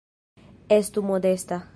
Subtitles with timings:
[0.79, 1.61] Estu modesta.